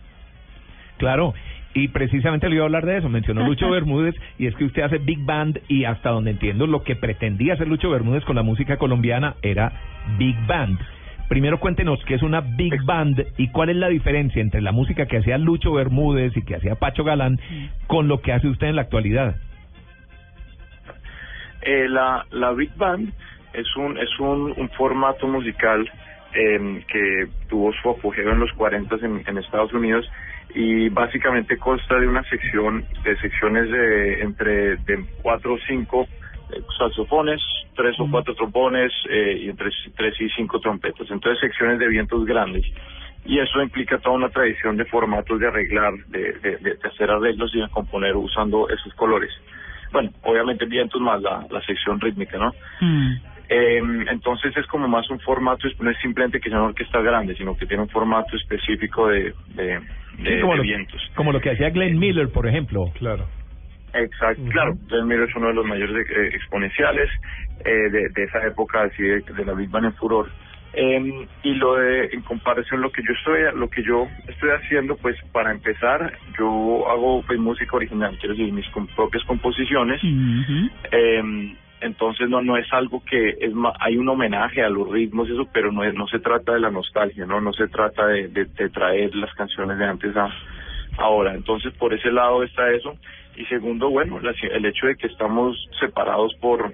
Claro, 0.97 1.35
y 1.75 1.89
precisamente 1.89 2.49
le 2.49 2.55
iba 2.55 2.63
a 2.63 2.65
hablar 2.65 2.87
de 2.87 2.97
eso, 2.97 3.09
mencionó 3.09 3.45
Lucho 3.45 3.69
Bermúdez, 3.69 4.15
y 4.39 4.47
es 4.47 4.55
que 4.55 4.65
usted 4.65 4.81
hace 4.81 4.97
Big 4.97 5.23
Band, 5.23 5.61
y 5.67 5.85
hasta 5.85 6.09
donde 6.09 6.31
entiendo, 6.31 6.65
lo 6.65 6.83
que 6.83 6.95
pretendía 6.95 7.53
hacer 7.53 7.67
Lucho 7.67 7.91
Bermúdez 7.91 8.25
con 8.25 8.35
la 8.35 8.41
música 8.41 8.77
colombiana 8.77 9.35
era 9.43 9.71
Big 10.17 10.35
Band. 10.47 10.79
Primero 11.27 11.59
cuéntenos 11.59 11.99
qué 12.05 12.15
es 12.15 12.23
una 12.23 12.41
Big 12.41 12.81
Band 12.85 13.25
y 13.37 13.49
cuál 13.49 13.69
es 13.69 13.75
la 13.75 13.89
diferencia 13.89 14.41
entre 14.41 14.61
la 14.61 14.71
música 14.71 15.07
que 15.07 15.17
hacía 15.17 15.37
Lucho 15.37 15.73
Bermúdez 15.73 16.35
y 16.37 16.43
que 16.43 16.55
hacía 16.55 16.75
Pacho 16.75 17.03
Galán 17.03 17.39
con 17.87 18.07
lo 18.07 18.21
que 18.21 18.31
hace 18.31 18.47
usted 18.47 18.67
en 18.67 18.77
la 18.77 18.83
actualidad. 18.83 19.35
Eh, 21.61 21.89
la, 21.89 22.25
la 22.31 22.53
Big 22.53 22.73
Band 22.77 23.11
es 23.53 23.75
un, 23.75 23.97
es 23.97 24.19
un, 24.19 24.53
un 24.55 24.69
formato 24.69 25.27
musical 25.27 25.89
eh, 26.33 26.83
que 26.87 27.27
tuvo 27.49 27.73
su 27.73 27.89
apogeo 27.89 28.31
en 28.31 28.39
los 28.39 28.51
40 28.53 28.95
en, 28.97 29.23
en 29.27 29.37
Estados 29.37 29.73
Unidos 29.73 30.09
y 30.53 30.89
básicamente 30.89 31.57
consta 31.57 31.99
de 31.99 32.07
una 32.07 32.23
sección, 32.23 32.85
de 33.03 33.17
secciones 33.17 33.69
de 33.69 34.21
entre 34.21 34.77
de 34.77 35.05
cuatro 35.21 35.55
o 35.55 35.57
cinco 35.67 36.07
eh, 36.51 36.61
saxofones, 36.77 37.41
tres 37.77 37.97
o 37.99 38.07
cuatro 38.11 38.33
trombones 38.35 38.91
eh, 39.09 39.37
y 39.43 39.49
entre 39.49 39.69
tres 39.95 40.19
y 40.19 40.27
cinco 40.31 40.59
trompetas. 40.59 41.09
Entonces 41.09 41.39
secciones 41.39 41.79
de 41.79 41.87
vientos 41.87 42.25
grandes. 42.25 42.65
Y 43.25 43.39
eso 43.39 43.61
implica 43.61 43.97
toda 43.99 44.15
una 44.15 44.29
tradición 44.29 44.75
de 44.77 44.85
formatos 44.85 45.39
de 45.39 45.47
arreglar, 45.47 45.93
de, 46.07 46.33
de, 46.33 46.57
de, 46.57 46.75
de 46.75 46.87
hacer 46.87 47.09
arreglos 47.11 47.53
y 47.55 47.59
de 47.61 47.69
componer 47.69 48.15
usando 48.15 48.67
esos 48.69 48.93
colores. 48.95 49.29
Bueno, 49.91 50.11
obviamente 50.23 50.65
vientos 50.65 50.99
más 51.01 51.21
la, 51.21 51.45
la 51.49 51.61
sección 51.61 51.99
rítmica, 52.01 52.37
¿no? 52.37 52.51
Mm. 52.81 53.13
Eh, 53.49 53.81
entonces 54.11 54.55
es 54.57 54.65
como 54.67 54.87
más 54.89 55.09
un 55.09 55.19
formato, 55.21 55.67
no 55.79 55.89
es 55.89 55.97
simplemente 55.99 56.39
que 56.41 56.49
sea 56.49 56.57
una 56.59 56.67
orquesta 56.67 56.99
grande, 57.01 57.33
sino 57.35 57.55
que 57.55 57.65
tiene 57.65 57.83
un 57.83 57.89
formato 57.89 58.35
específico 58.35 59.07
de, 59.07 59.33
de, 59.55 59.63
de, 59.63 60.35
Sí, 60.35 60.41
como, 60.41 60.51
de 60.53 60.57
lo, 60.57 60.63
vientos. 60.63 61.11
como 61.15 61.31
lo 61.31 61.39
que 61.39 61.51
hacía 61.51 61.69
Glenn 61.69 61.97
Miller, 61.97 62.29
por 62.29 62.45
ejemplo. 62.47 62.91
Claro. 62.97 63.25
Exacto, 63.99 64.43
claro. 64.51 64.75
Glenn 64.87 65.07
Miller 65.07 65.29
es 65.29 65.35
uno 65.35 65.47
de 65.47 65.53
los 65.53 65.65
mayores 65.65 66.07
eh, 66.09 66.29
exponenciales 66.33 67.09
eh, 67.65 67.71
de, 67.71 68.09
de 68.09 68.23
esa 68.23 68.45
época, 68.45 68.83
así 68.83 69.03
de, 69.03 69.21
de 69.21 69.45
la 69.45 69.53
Big 69.53 69.69
Band 69.69 69.85
en 69.85 69.93
furor. 69.93 70.29
Eh, 70.73 71.27
y 71.43 71.55
lo 71.55 71.75
de, 71.75 72.09
en 72.11 72.21
comparación, 72.21 72.81
lo 72.81 72.91
que 72.91 73.01
yo 73.01 73.13
estoy, 73.13 73.39
lo 73.57 73.67
que 73.69 73.81
yo 73.83 74.07
estoy 74.27 74.49
haciendo, 74.51 74.95
pues 74.97 75.15
para 75.31 75.51
empezar, 75.51 76.13
yo 76.37 76.87
hago 76.89 77.23
pues, 77.25 77.39
música 77.39 77.75
original, 77.77 78.15
quiero 78.19 78.35
decir, 78.35 78.53
mis 78.53 78.67
com- 78.69 78.87
propias 78.95 79.23
composiciones. 79.23 79.99
Eh, 80.91 81.55
entonces 81.81 82.27
no 82.27 82.41
no 82.41 82.57
es 82.57 82.71
algo 82.73 83.03
que 83.05 83.35
es 83.39 83.53
ma- 83.53 83.73
hay 83.79 83.97
un 83.97 84.09
homenaje 84.09 84.63
a 84.63 84.69
los 84.69 84.89
ritmos 84.89 85.29
y 85.29 85.33
eso 85.33 85.47
pero 85.53 85.71
no 85.71 85.83
es, 85.83 85.93
no 85.93 86.07
se 86.07 86.17
trata 86.17 86.53
de 86.53 86.59
la 86.59 86.71
nostalgia 86.71 87.25
no 87.27 87.39
no 87.39 87.53
se 87.53 87.67
trata 87.67 88.07
de, 88.07 88.29
de, 88.29 88.45
de 88.45 88.69
traer 88.69 89.13
las 89.15 89.31
canciones 89.35 89.77
de 89.77 89.85
antes 89.85 90.17
a 90.17 90.27
ahora 90.97 91.33
entonces 91.33 91.73
por 91.73 91.93
ese 91.93 92.11
lado 92.11 92.43
está 92.43 92.69
eso. 92.71 92.95
Y 93.35 93.45
segundo 93.45 93.89
bueno 93.89 94.19
la- 94.19 94.33
el 94.51 94.65
hecho 94.65 94.87
de 94.87 94.95
que 94.95 95.07
estamos 95.07 95.55
separados 95.79 96.33
por 96.41 96.73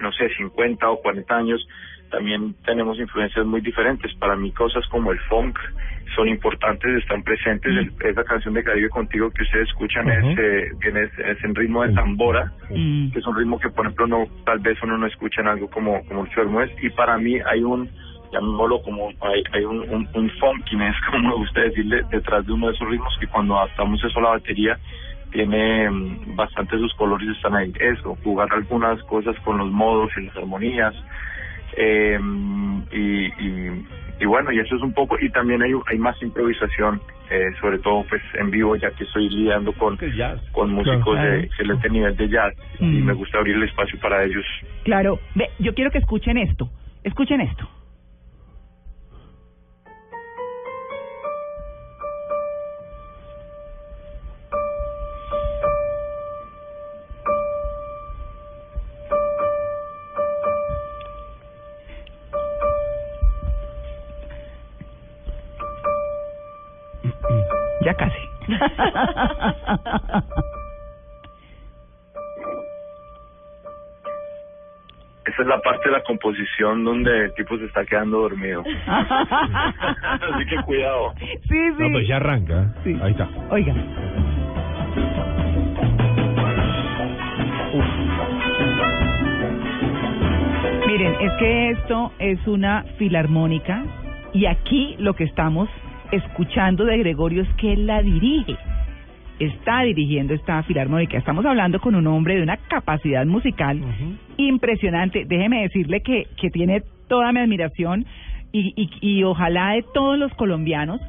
no 0.00 0.12
sé 0.12 0.28
50 0.36 0.88
o 0.90 1.00
40 1.00 1.36
años 1.36 1.66
también 2.10 2.54
tenemos 2.64 2.98
influencias 2.98 3.44
muy 3.44 3.60
diferentes. 3.60 4.14
Para 4.16 4.36
mí 4.36 4.52
cosas 4.52 4.86
como 4.88 5.10
el 5.10 5.18
funk 5.20 5.58
son 6.14 6.28
importantes 6.28 6.96
están 7.02 7.22
presentes. 7.24 7.72
El- 7.76 7.92
esa 8.08 8.22
canción 8.24 8.54
de 8.54 8.62
Caribe 8.62 8.88
contigo 8.88 9.30
que 9.30 9.42
ustedes 9.42 9.68
escuchan 9.68 10.08
es 10.10 10.38
eh, 10.38 10.68
viene 10.80 11.02
es, 11.04 11.18
es 11.18 11.42
en 11.44 11.54
ritmo 11.54 11.82
de 11.82 11.92
tambora 11.94 12.52
Mm. 12.70 13.10
que 13.12 13.18
es 13.18 13.26
un 13.26 13.36
ritmo 13.36 13.58
que 13.58 13.68
por 13.70 13.84
ejemplo 13.84 14.06
no 14.06 14.26
tal 14.44 14.58
vez 14.60 14.78
uno 14.82 14.96
no 14.96 15.06
escucha 15.06 15.40
en 15.40 15.48
algo 15.48 15.68
como 15.70 16.04
como 16.06 16.24
el 16.24 16.30
Bermúdez 16.36 16.70
y 16.82 16.90
para 16.90 17.18
mí 17.18 17.38
hay 17.44 17.62
un 17.62 17.90
llamémoslo 18.34 18.82
como 18.82 19.08
hay, 19.20 19.42
hay 19.52 19.64
un, 19.64 19.80
un, 19.88 20.08
un 20.14 20.30
funkiness 20.40 20.94
como 21.10 21.28
me 21.30 21.34
gusta 21.36 21.60
decirle 21.62 22.02
detrás 22.10 22.44
de 22.46 22.52
uno 22.52 22.68
de 22.68 22.74
esos 22.74 22.88
ritmos 22.88 23.16
que 23.20 23.26
cuando 23.28 23.56
adaptamos 23.58 24.02
eso 24.04 24.18
a 24.18 24.22
la 24.22 24.28
batería 24.30 24.78
tiene 25.32 25.88
mm, 25.90 26.36
bastante 26.36 26.76
sus 26.78 26.92
colores 26.94 27.28
están 27.28 27.54
ahí 27.56 27.72
eso 27.80 28.16
jugar 28.24 28.48
algunas 28.52 29.02
cosas 29.04 29.34
con 29.44 29.58
los 29.58 29.70
modos 29.70 30.10
y 30.16 30.22
las 30.26 30.36
armonías 30.36 30.94
eh, 31.76 32.18
y, 32.92 33.26
y, 33.26 33.86
y 34.20 34.26
bueno 34.26 34.52
y 34.52 34.60
eso 34.60 34.76
es 34.76 34.82
un 34.82 34.92
poco 34.92 35.16
y 35.20 35.28
también 35.30 35.62
hay 35.62 35.72
hay 35.90 35.98
más 35.98 36.20
improvisación 36.22 37.00
eh, 37.30 37.50
sobre 37.60 37.78
todo 37.78 38.04
pues 38.08 38.22
en 38.38 38.50
vivo 38.50 38.76
ya 38.76 38.90
que 38.92 39.04
estoy 39.04 39.28
lidiando 39.30 39.72
con 39.72 39.98
jazz. 40.16 40.40
con 40.52 40.70
músicos 40.72 41.14
Claro. 41.16 41.30
de 41.32 41.40
excelente 41.40 41.88
nivel 41.90 42.16
de 42.16 42.28
jazz 42.28 42.54
y 42.78 42.84
Mm. 42.84 43.04
me 43.06 43.12
gusta 43.14 43.38
abrir 43.38 43.56
el 43.56 43.62
espacio 43.64 43.98
para 43.98 44.22
ellos. 44.24 44.44
Claro. 44.84 45.18
Ve, 45.34 45.48
yo 45.58 45.74
quiero 45.74 45.90
que 45.90 45.98
escuchen 45.98 46.36
esto. 46.38 46.68
Escuchen 47.02 47.40
esto. 47.40 47.66
Ya 67.84 67.94
casi. 67.94 68.18
Esa 75.26 75.42
es 75.42 75.48
la 75.48 75.58
parte 75.60 75.88
de 75.88 75.90
la 75.90 76.02
composición 76.02 76.84
donde 76.84 77.24
el 77.24 77.34
tipo 77.34 77.56
se 77.56 77.64
está 77.64 77.84
quedando 77.84 78.20
dormido. 78.20 78.62
Así 78.86 80.46
que 80.48 80.62
cuidado. 80.64 81.14
Sí, 81.18 81.26
sí. 81.48 81.72
No, 81.78 81.90
pues 81.92 82.06
ya 82.06 82.16
arranca. 82.16 82.74
Sí. 82.84 82.96
Ahí 83.02 83.12
está. 83.12 83.28
Oiga. 83.50 83.74
Miren, 90.86 91.14
es 91.20 91.32
que 91.38 91.70
esto 91.70 92.12
es 92.18 92.46
una 92.46 92.84
filarmónica 92.98 93.82
y 94.34 94.46
aquí 94.46 94.96
lo 94.98 95.14
que 95.14 95.24
estamos 95.24 95.68
escuchando 96.12 96.84
de 96.84 96.98
Gregorio 96.98 97.42
es 97.42 97.48
que 97.54 97.72
él 97.72 97.86
la 97.86 98.02
dirige. 98.02 98.56
Está 99.38 99.82
dirigiendo 99.82 100.32
esta 100.34 100.62
filarmónica. 100.62 101.18
Estamos 101.18 101.44
hablando 101.44 101.80
con 101.80 101.94
un 101.94 102.06
hombre 102.06 102.36
de 102.36 102.42
una 102.42 102.56
capacidad 102.56 103.26
musical 103.26 103.80
impresionante. 104.36 105.24
Déjeme 105.26 105.62
decirle 105.62 106.00
que, 106.02 106.28
que 106.40 106.50
tiene 106.50 106.82
toda 107.08 107.32
mi 107.32 107.40
admiración 107.40 108.06
y, 108.52 108.72
y, 108.76 108.90
y 109.00 109.24
ojalá 109.24 109.72
de 109.72 109.84
todos 109.92 110.16
los 110.16 110.32
colombianos, 110.34 111.00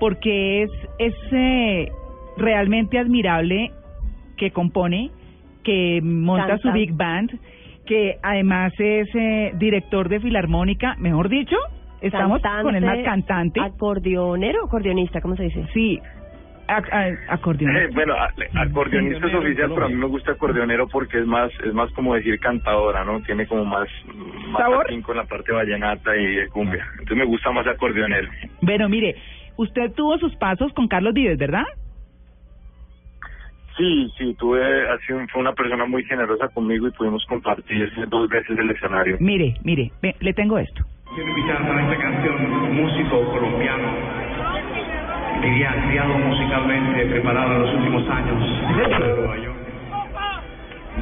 porque 0.00 0.62
es, 0.64 0.70
es 0.98 1.14
eh, 1.30 1.88
realmente 2.36 2.98
admirable 2.98 3.70
que 4.36 4.50
compone, 4.50 5.10
que 5.62 6.00
monta 6.02 6.48
Canta. 6.48 6.62
su 6.62 6.72
big 6.72 6.92
band, 6.94 7.38
que 7.86 8.18
además 8.22 8.72
es 8.78 9.08
eh, 9.14 9.52
director 9.56 10.08
de 10.08 10.20
filarmónica, 10.20 10.96
mejor 10.98 11.28
dicho, 11.28 11.56
estamos 12.00 12.40
con 12.62 12.74
el 12.74 12.84
más 12.84 12.98
Cantante. 13.04 13.60
Acordeonero, 13.60 14.64
acordeonista, 14.64 15.20
¿cómo 15.20 15.36
se 15.36 15.44
dice? 15.44 15.66
Sí, 15.72 16.00
acordeonista. 16.68 17.84
Eh, 17.84 17.90
bueno, 17.94 18.14
acordeonista 18.54 19.26
es 19.26 19.34
oficial, 19.34 19.70
pero 19.74 19.86
a 19.86 19.88
mí 19.88 19.94
me 19.94 20.06
gusta 20.06 20.32
acordeonero 20.32 20.86
porque 20.88 21.18
es 21.18 21.26
más 21.26 21.50
es 21.64 21.72
más 21.72 21.90
como 21.92 22.14
decir 22.14 22.38
cantadora, 22.40 23.04
¿no? 23.04 23.20
Tiene 23.22 23.46
como 23.46 23.64
más 23.64 23.88
más 24.48 24.62
¿Sabor? 24.62 24.86
con 25.02 25.16
la 25.16 25.24
parte 25.24 25.52
vallenata 25.52 26.16
y 26.16 26.36
de 26.36 26.48
cumbia. 26.48 26.86
Entonces 26.92 27.16
me 27.16 27.24
gusta 27.24 27.50
más 27.52 27.66
acordeonero. 27.66 28.28
Bueno, 28.60 28.88
mire, 28.88 29.16
usted 29.56 29.92
tuvo 29.92 30.18
sus 30.18 30.34
pasos 30.36 30.72
con 30.74 30.88
Carlos 30.88 31.14
Vives, 31.14 31.38
¿verdad? 31.38 31.64
Sí, 33.78 34.12
sí, 34.18 34.34
tuve 34.34 34.88
así 34.90 35.12
fue 35.30 35.40
una 35.40 35.52
persona 35.52 35.86
muy 35.86 36.04
generosa 36.04 36.48
conmigo 36.48 36.88
y 36.88 36.90
pudimos 36.90 37.24
compartir 37.26 37.90
dos 38.08 38.28
veces 38.28 38.58
el 38.58 38.70
escenario. 38.70 39.16
Mire, 39.20 39.54
mire, 39.62 39.92
ve, 40.02 40.16
le 40.18 40.32
tengo 40.34 40.58
esto. 40.58 40.84
Quiero 41.18 41.30
invitar 41.30 41.66
para 41.66 41.82
esta 41.82 41.96
canción 41.96 42.76
músico 42.76 43.24
colombiano, 43.32 43.88
diría 45.42 45.74
criado 45.88 46.16
musicalmente, 46.16 47.06
preparado 47.06 47.56
en 47.56 47.62
los 47.62 47.74
últimos 47.74 48.08
años 48.08 48.38
de 48.76 48.98
Nueva 49.16 49.36
York. 49.38 49.56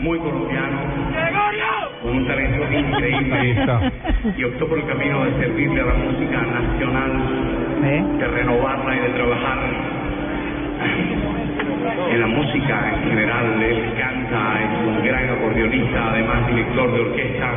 Muy 0.01 0.19
colombiano, 0.19 0.79
con 2.01 2.17
un 2.17 2.27
talento 2.27 2.65
increíble 2.73 3.57
y 4.39 4.45
optó 4.45 4.67
por 4.67 4.79
el 4.79 4.87
camino 4.87 5.23
de 5.27 5.33
servirle 5.33 5.83
a 5.83 5.85
la 5.85 5.95
música 5.95 6.41
nacional, 6.41 7.13
¿Ve? 7.83 8.05
de 8.17 8.27
renovarla 8.27 8.97
y 8.97 8.99
de 9.01 9.09
trabajar 9.11 9.59
en 12.11 12.21
la 12.23 12.27
música 12.27 12.95
en 12.95 13.11
general. 13.11 13.63
Él 13.63 13.93
canta, 13.99 14.65
es 14.65 14.89
un 14.89 15.05
gran 15.05 15.29
acordeonista, 15.29 16.11
además 16.11 16.47
director 16.47 16.91
de 16.91 17.01
orquesta. 17.01 17.53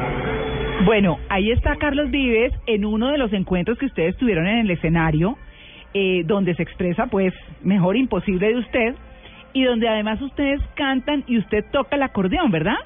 Bueno, 0.86 1.20
ahí 1.28 1.52
está 1.52 1.76
Carlos 1.76 2.10
Vives 2.10 2.54
en 2.66 2.86
uno 2.86 3.10
de 3.12 3.18
los 3.18 3.34
encuentros 3.34 3.78
que 3.78 3.86
ustedes 3.86 4.16
tuvieron 4.18 4.48
en 4.48 4.60
el 4.60 4.72
escenario, 4.72 5.38
eh, 5.94 6.24
donde 6.26 6.56
se 6.56 6.64
expresa, 6.64 7.08
pues, 7.08 7.34
mejor 7.62 7.98
imposible 7.98 8.48
de 8.48 8.56
usted, 8.56 8.96
y 9.54 9.64
donde 9.64 9.90
además 9.90 10.22
ustedes 10.22 10.62
cantan 10.76 11.24
y 11.28 11.38
usted 11.38 11.66
toca 11.72 11.96
el 11.98 12.04
acordeón, 12.04 12.50
¿verdad? 12.52 12.78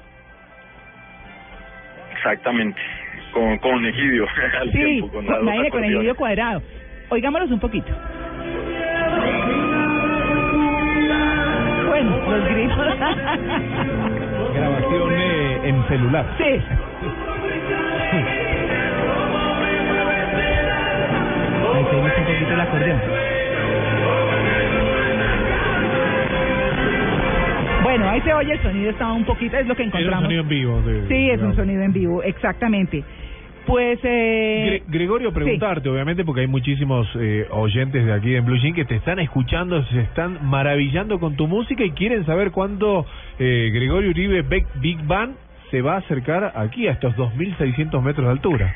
Exactamente. 2.16 2.80
Con, 3.32 3.58
con 3.58 3.84
Egidio 3.84 4.26
al 4.60 4.72
Sí, 4.72 4.78
tiempo, 4.78 5.08
con 5.08 5.26
con 5.26 6.14
cuadrado. 6.16 6.62
Oigámoslos 7.10 7.50
un 7.50 7.60
poquito. 7.60 7.92
Bueno, 11.88 12.30
los 12.30 12.48
gritos. 12.48 12.98
Grabación 14.54 15.12
eh, 15.12 15.60
en 15.64 15.88
celular. 15.88 16.26
sí. 16.38 17.24
Ahí 21.74 21.84
se 21.90 21.96
un 21.96 22.10
poquito 22.26 22.52
el 22.54 22.60
acordeón. 22.60 23.00
Bueno, 27.82 28.08
ahí 28.10 28.20
se 28.22 28.32
oye 28.32 28.52
el 28.52 28.62
sonido, 28.62 28.90
estaba 28.90 29.12
un 29.12 29.24
poquito, 29.24 29.56
es 29.56 29.66
lo 29.66 29.74
que 29.74 29.82
Era 29.82 29.90
un 29.90 29.96
encontramos. 29.98 30.22
sonido 30.24 30.42
en 30.42 30.48
vivo. 30.48 30.82
Sí, 31.08 31.30
es 31.30 31.40
un 31.40 31.56
sonido 31.56 31.82
en 31.82 31.92
vivo, 31.92 32.22
exactamente. 32.22 33.04
Pues, 33.66 33.98
eh, 34.02 34.82
Gre- 34.86 34.92
Gregorio, 34.92 35.32
preguntarte, 35.32 35.88
obviamente, 35.88 36.22
porque 36.24 36.42
hay 36.42 36.46
muchísimos 36.46 37.08
eh, 37.18 37.46
oyentes 37.50 38.04
de 38.04 38.12
aquí 38.12 38.34
en 38.36 38.44
Blue 38.44 38.58
Jean 38.58 38.74
que 38.74 38.84
te 38.84 38.96
están 38.96 39.18
escuchando, 39.20 39.82
se 39.86 40.00
están 40.00 40.38
maravillando 40.46 41.18
con 41.18 41.34
tu 41.34 41.46
música 41.46 41.82
y 41.82 41.92
quieren 41.92 42.26
saber 42.26 42.50
cuándo 42.50 43.06
eh, 43.38 43.70
Gregorio 43.72 44.10
Uribe 44.10 44.42
Big 44.82 45.02
Band 45.06 45.36
se 45.74 45.82
va 45.82 45.94
a 45.94 45.98
acercar 45.98 46.52
aquí 46.54 46.86
a 46.86 46.92
estos 46.92 47.16
2.600 47.16 48.00
metros 48.00 48.26
de 48.26 48.30
altura. 48.30 48.72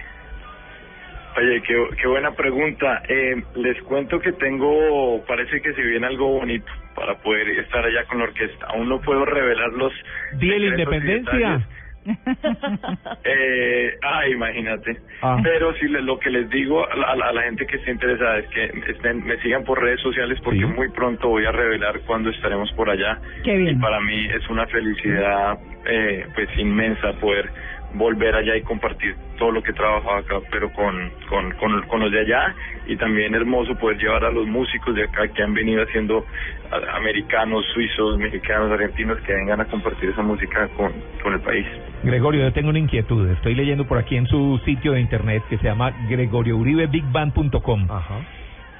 Oye, 1.36 1.62
qué, 1.62 1.74
qué 1.96 2.08
buena 2.08 2.32
pregunta. 2.32 3.02
Eh, 3.08 3.40
les 3.54 3.80
cuento 3.82 4.18
que 4.18 4.32
tengo, 4.32 5.24
parece 5.24 5.60
que 5.60 5.72
se 5.74 5.80
viene 5.80 6.08
algo 6.08 6.26
bonito 6.40 6.66
para 6.96 7.14
poder 7.18 7.50
estar 7.50 7.84
allá 7.84 8.04
con 8.06 8.18
la 8.18 8.24
orquesta. 8.24 8.66
Aún 8.70 8.88
no 8.88 9.00
puedo 9.00 9.24
revelar 9.24 9.72
los 9.74 9.92
Día 10.40 10.54
de 10.54 10.58
la 10.58 10.66
Independencia. 10.70 11.68
Eh, 13.24 13.94
ah, 14.02 14.26
imagínate. 14.28 14.98
Ah. 15.22 15.36
Pero 15.42 15.74
sí, 15.74 15.86
lo 15.88 16.18
que 16.18 16.30
les 16.30 16.48
digo 16.50 16.88
a 16.90 16.96
la, 16.96 17.28
a 17.28 17.32
la 17.32 17.42
gente 17.42 17.66
que 17.66 17.76
esté 17.76 17.90
interesada 17.90 18.38
es 18.38 18.46
que 18.48 18.64
estén, 18.90 19.24
me 19.24 19.36
sigan 19.40 19.64
por 19.64 19.82
redes 19.82 20.00
sociales 20.00 20.38
porque 20.42 20.60
Sí. 20.60 20.64
muy 20.66 20.88
pronto 20.90 21.28
voy 21.28 21.44
a 21.44 21.52
revelar 21.52 22.00
cuándo 22.06 22.30
estaremos 22.30 22.72
por 22.72 22.88
allá. 22.90 23.18
Qué 23.44 23.56
bien. 23.56 23.76
Y 23.76 23.80
para 23.80 24.00
mí 24.00 24.26
es 24.26 24.48
una 24.48 24.66
felicidad 24.66 25.58
eh, 25.86 26.26
pues 26.34 26.48
inmensa 26.58 27.12
poder 27.14 27.50
volver 27.94 28.34
allá 28.34 28.54
y 28.56 28.62
compartir 28.62 29.16
todo 29.38 29.50
lo 29.50 29.62
que 29.62 29.70
he 29.70 29.74
trabajado 29.74 30.16
acá, 30.16 30.36
pero 30.50 30.70
con, 30.72 31.10
con, 31.28 31.52
con, 31.52 31.82
con 31.86 32.00
los 32.00 32.12
de 32.12 32.20
allá 32.20 32.54
y 32.86 32.96
también 32.96 33.34
hermoso 33.34 33.74
poder 33.76 33.96
llevar 33.98 34.24
a 34.24 34.30
los 34.30 34.46
músicos 34.46 34.94
de 34.94 35.04
acá 35.04 35.26
que 35.28 35.42
han 35.42 35.54
venido 35.54 35.82
haciendo 35.82 36.24
a- 36.70 36.96
americanos, 36.96 37.64
suizos, 37.72 38.18
mexicanos, 38.18 38.70
argentinos 38.72 39.18
que 39.22 39.32
vengan 39.32 39.60
a 39.60 39.64
compartir 39.64 40.10
esa 40.10 40.22
música 40.22 40.68
con, 40.76 40.92
con 41.22 41.32
el 41.34 41.40
país. 41.40 41.66
Gregorio, 42.02 42.42
yo 42.42 42.52
tengo 42.52 42.68
una 42.70 42.78
inquietud. 42.78 43.28
Estoy 43.30 43.54
leyendo 43.54 43.86
por 43.86 43.98
aquí 43.98 44.16
en 44.16 44.26
su 44.26 44.60
sitio 44.64 44.92
de 44.92 45.00
internet 45.00 45.42
que 45.48 45.56
se 45.58 45.64
llama 45.64 45.92
gregoriouribebigban.com 46.08 47.90
Ajá. 47.90 48.20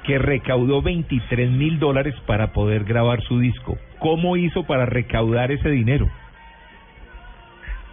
que 0.03 0.17
recaudó 0.19 0.81
23 0.81 1.49
mil 1.51 1.79
dólares 1.79 2.15
para 2.27 2.53
poder 2.53 2.83
grabar 2.83 3.21
su 3.21 3.39
disco. 3.39 3.77
¿Cómo 3.99 4.37
hizo 4.37 4.65
para 4.65 4.85
recaudar 4.85 5.51
ese 5.51 5.69
dinero? 5.69 6.07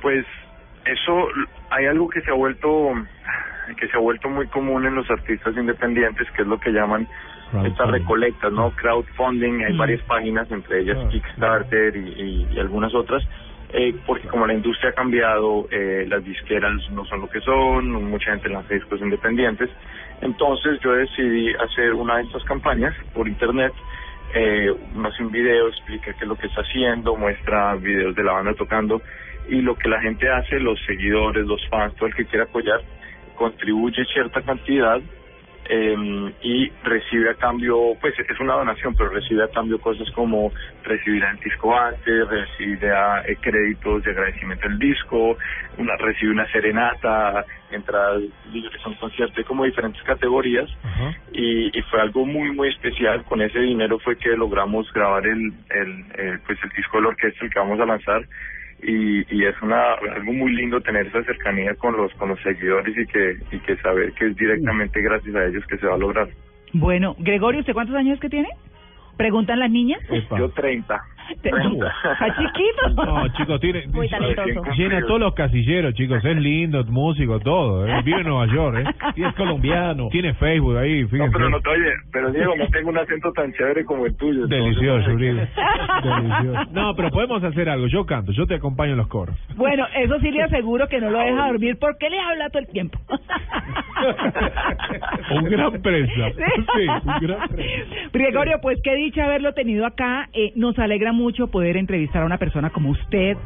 Pues 0.02 0.24
eso 0.86 1.28
hay 1.70 1.86
algo 1.86 2.08
que 2.08 2.20
se 2.22 2.30
ha 2.30 2.34
vuelto 2.34 2.94
que 3.78 3.88
se 3.88 3.96
ha 3.96 4.00
vuelto 4.00 4.28
muy 4.28 4.46
común 4.46 4.86
en 4.86 4.94
los 4.94 5.10
artistas 5.10 5.56
independientes, 5.56 6.30
que 6.32 6.42
es 6.42 6.48
lo 6.48 6.58
que 6.60 6.70
llaman 6.70 7.08
estas 7.64 7.90
recolectas, 7.90 8.52
¿no? 8.52 8.70
Crowdfunding, 8.72 9.64
hay 9.64 9.72
Mm. 9.74 9.78
varias 9.78 10.02
páginas, 10.02 10.50
entre 10.52 10.80
ellas. 10.80 10.98
Kickstarter 11.10 11.96
y, 11.96 12.08
y- 12.10 12.48
y 12.52 12.58
algunas 12.60 12.94
otras, 12.94 13.22
eh, 13.72 13.92
porque 14.06 14.28
como 14.28 14.46
la 14.46 14.54
industria 14.54 14.90
ha 14.90 14.92
cambiado, 14.94 15.66
eh, 15.72 16.06
las 16.08 16.22
disqueras 16.24 16.74
no 16.92 17.04
son 17.06 17.20
lo 17.22 17.28
que 17.28 17.40
son, 17.40 17.90
mucha 18.04 18.30
gente 18.30 18.48
lanza 18.48 18.72
discos 18.74 19.00
independientes, 19.00 19.68
entonces 20.20 20.78
yo 20.80 20.92
decidí 20.92 21.52
hacer 21.54 21.92
una 21.94 22.18
de 22.18 22.22
estas 22.24 22.44
campañas 22.44 22.94
por 23.14 23.26
internet, 23.26 23.72
eh, 24.34 24.70
uno 24.94 25.08
hace 25.08 25.22
un 25.24 25.30
video, 25.32 25.68
explica 25.68 26.12
qué 26.12 26.20
es 26.24 26.28
lo 26.28 26.36
que 26.36 26.46
está 26.46 26.60
haciendo, 26.62 27.16
muestra 27.16 27.74
videos 27.76 28.14
de 28.14 28.22
la 28.22 28.32
banda 28.32 28.54
tocando 28.54 29.02
y 29.48 29.60
lo 29.62 29.76
que 29.76 29.88
la 29.88 30.00
gente 30.00 30.28
hace, 30.28 30.58
los 30.60 30.78
seguidores, 30.86 31.46
los 31.46 31.66
fans, 31.68 31.94
todo 31.96 32.06
el 32.06 32.14
que 32.14 32.26
quiera 32.26 32.44
apoyar, 32.44 32.80
contribuye 33.36 34.04
cierta 34.06 34.42
cantidad 34.42 35.00
eh, 35.68 36.32
y 36.42 36.70
recibe 36.84 37.30
a 37.30 37.34
cambio, 37.34 37.94
pues 38.00 38.14
es 38.18 38.40
una 38.40 38.54
donación, 38.54 38.94
pero 38.94 39.10
recibe 39.10 39.42
a 39.42 39.48
cambio 39.48 39.80
cosas 39.80 40.08
como 40.12 40.52
recibir 40.84 41.24
el 41.24 41.36
disco 41.38 41.76
antes, 41.76 42.28
recibirá 42.28 43.22
eh, 43.26 43.36
créditos 43.40 44.04
de 44.04 44.10
agradecimiento 44.12 44.66
al 44.66 44.78
disco, 44.78 45.36
una, 45.78 45.96
recibe 45.96 46.32
una 46.32 46.46
serenata, 46.52 47.44
entradas 47.70 48.22
libres 48.52 48.80
a 48.84 48.88
un 48.88 48.94
concierto, 48.94 49.34
hay 49.38 49.44
como 49.44 49.64
diferentes 49.64 50.02
categorías 50.04 50.70
y, 51.32 51.76
y 51.76 51.82
fue 51.90 52.00
algo 52.00 52.24
muy 52.24 52.52
muy 52.52 52.68
especial. 52.68 53.24
Con 53.24 53.42
ese 53.42 53.58
dinero 53.58 53.98
fue 53.98 54.16
que 54.16 54.36
logramos 54.36 54.92
grabar 54.92 55.26
el, 55.26 55.52
el, 55.70 56.04
eh, 56.16 56.38
pues 56.46 56.58
el 56.62 56.70
disco 56.70 56.98
de 56.98 57.02
la 57.02 57.08
orquesta 57.08 57.44
el 57.44 57.50
que 57.50 57.58
vamos 57.58 57.80
a 57.80 57.86
lanzar 57.86 58.22
y, 58.82 59.34
y 59.34 59.44
es 59.44 59.54
una 59.62 59.94
algo 60.14 60.32
muy 60.32 60.54
lindo 60.54 60.80
tener 60.80 61.06
esa 61.06 61.22
cercanía 61.24 61.74
con 61.74 61.96
los 61.96 62.12
con 62.14 62.28
los 62.30 62.40
seguidores 62.42 62.96
y 62.96 63.06
que 63.06 63.36
y 63.50 63.58
que 63.60 63.76
saber 63.78 64.12
que 64.12 64.26
es 64.26 64.36
directamente 64.36 65.00
gracias 65.00 65.34
a 65.34 65.46
ellos 65.46 65.64
que 65.66 65.78
se 65.78 65.86
va 65.86 65.94
a 65.94 65.98
lograr 65.98 66.28
Bueno, 66.72 67.16
Gregorio, 67.18 67.60
¿usted 67.60 67.72
cuántos 67.72 67.96
años 67.96 68.20
que 68.20 68.28
tiene? 68.28 68.48
Preguntan 69.16 69.60
las 69.60 69.70
niñas. 69.70 70.00
Yo 70.36 70.50
30 70.50 71.02
Te- 71.42 71.50
30 71.50 71.86
Está 71.86 72.36
chiquito. 72.36 72.86
No, 73.06 73.28
chicos, 73.34 73.60
tiene, 73.60 73.86
Muy 73.88 74.08
talentoso. 74.08 74.62
llena 74.76 75.00
todos 75.02 75.20
los 75.20 75.34
casilleros, 75.34 75.94
chicos. 75.94 76.24
Es 76.24 76.36
lindo, 76.36 76.82
músico, 76.84 77.38
todo. 77.40 77.86
¿eh? 77.86 78.00
Vive 78.04 78.20
en 78.20 78.26
Nueva 78.28 78.46
York, 78.46 78.78
¿eh? 78.78 78.84
Y 79.16 79.24
es 79.24 79.34
colombiano. 79.34 80.08
Tiene 80.10 80.34
Facebook 80.34 80.76
ahí, 80.76 81.02
no 81.02 81.08
fíjense. 81.08 81.32
pero 81.32 81.48
no 81.50 81.60
te 81.60 81.68
oye 81.70 81.90
pero 82.12 82.30
Diego 82.32 82.54
no 82.56 82.66
tengo 82.68 82.90
un 82.90 82.98
acento 82.98 83.32
tan 83.32 83.52
chévere 83.52 83.84
como 83.84 84.06
el 84.06 84.16
tuyo 84.16 84.46
Delicioso, 84.46 85.08
no 85.08 85.14
Uribe. 85.14 85.48
Delicioso. 86.02 86.64
No, 86.72 86.94
pero 86.94 87.10
podemos 87.10 87.42
hacer 87.44 87.68
algo. 87.68 87.86
Yo 87.88 88.04
canto, 88.06 88.32
yo 88.32 88.46
te 88.46 88.54
acompaño 88.54 88.92
en 88.92 88.98
los 88.98 89.08
coros. 89.08 89.36
Bueno, 89.56 89.86
eso 89.96 90.18
sí 90.20 90.30
le 90.30 90.42
aseguro 90.42 90.88
que 90.88 91.00
no 91.00 91.10
lo 91.10 91.18
deja 91.18 91.46
dormir 91.48 91.76
porque 91.80 92.08
le 92.10 92.18
habla 92.18 92.48
todo 92.50 92.60
el 92.60 92.68
tiempo. 92.68 92.98
Un 95.30 95.44
gran 95.44 95.72
presa. 95.82 96.12
Sí, 96.36 96.86
un 96.86 97.20
gran 97.20 97.48
presa. 97.48 97.94
Gregorio, 98.12 98.58
pues 98.60 98.80
qué 98.82 98.94
dicha 98.94 99.24
haberlo 99.24 99.52
tenido 99.54 99.86
acá. 99.86 100.28
Eh, 100.32 100.52
nos 100.54 100.78
alegra 100.78 101.12
mucho 101.16 101.48
poder 101.48 101.76
entrevistar 101.76 102.22
a 102.22 102.26
una 102.26 102.38
persona 102.38 102.70
como 102.70 102.90
usted, 102.90 103.36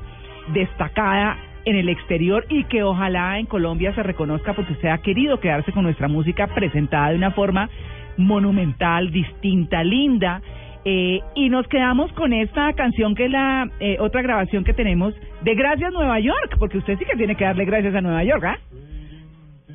destacada 0.52 1.38
en 1.64 1.76
el 1.76 1.88
exterior 1.88 2.44
y 2.48 2.64
que 2.64 2.83
ojalá 2.83 3.38
en 3.38 3.46
Colombia 3.46 3.94
se 3.94 4.02
reconozca 4.02 4.54
porque 4.54 4.72
usted 4.72 4.88
ha 4.88 4.98
querido 4.98 5.40
quedarse 5.40 5.72
con 5.72 5.85
nuestra 5.85 6.09
música 6.09 6.46
presentada 6.48 7.11
de 7.11 7.16
una 7.16 7.30
forma 7.30 7.68
monumental, 8.16 9.11
distinta, 9.11 9.83
linda. 9.83 10.42
Eh, 10.85 11.20
y 11.35 11.50
nos 11.50 11.66
quedamos 11.68 12.11
con 12.12 12.33
esta 12.33 12.72
canción 12.72 13.14
que 13.14 13.26
es 13.26 13.30
la 13.30 13.68
eh, 13.80 13.98
otra 14.00 14.22
grabación 14.22 14.64
que 14.64 14.72
tenemos 14.72 15.14
de 15.42 15.54
Gracias 15.54 15.92
Nueva 15.92 16.18
York, 16.20 16.56
porque 16.59 16.78
usted 16.78 16.98
sí 16.98 17.04
que 17.04 17.16
tiene 17.16 17.37
que 17.37 17.44
darle 17.44 17.66
gracias 17.66 17.94
a 17.94 18.00
Nueva 18.00 18.24
York, 18.24 18.44
¿ah? 18.44 18.59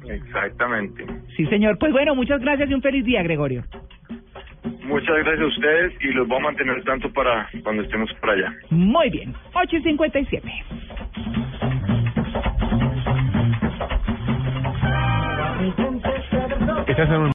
exactamente 0.07 1.05
Sí, 1.35 1.45
señor. 1.47 1.77
Pues 1.77 1.91
bueno, 1.91 2.15
muchas 2.15 2.41
gracias 2.41 2.69
y 2.69 2.73
un 2.73 2.81
feliz 2.81 3.03
día, 3.03 3.21
Gregorio. 3.21 3.63
Muchas 4.85 5.15
gracias 5.17 5.41
a 5.41 5.45
ustedes 5.45 5.93
y 6.01 6.07
los 6.13 6.27
voy 6.27 6.37
a 6.37 6.41
mantener 6.41 6.83
tanto 6.83 7.11
para 7.11 7.49
cuando 7.63 7.83
estemos 7.83 8.11
por 8.15 8.29
allá 8.29 8.53
Muy 8.69 9.09
bien, 9.09 9.33
8 9.53 9.75
y 9.77 9.81
57. 9.81 10.51
Estás 16.87 17.09
en 17.09 17.21
un 17.21 17.33